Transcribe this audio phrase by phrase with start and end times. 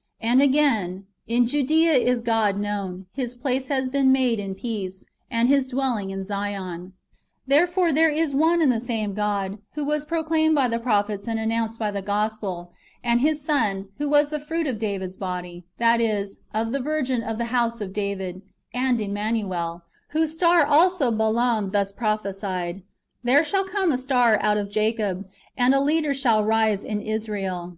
[0.00, 1.04] "^ And again:"
[1.36, 6.08] In Judea is God known; His place has been made in peace, and His dwelling
[6.08, 6.94] in Zion."''
[7.46, 11.38] Therefore there is one and the same God, who was proclaimed by the prophets and
[11.38, 12.72] announced by the gospel;
[13.04, 16.80] and His Son, who was of the fruit of David's body, that is, of the
[16.80, 18.40] virgin of [the house of] David,
[18.72, 19.82] and Emmanuel;
[20.12, 22.80] whose star also Balaam thus pro phesied:"
[23.22, 25.28] There shall come a star out of Jacob,
[25.58, 27.76] and a leader shall rise in Israel."